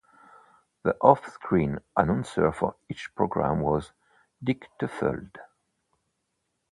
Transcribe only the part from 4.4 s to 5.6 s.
Dick Tufeld.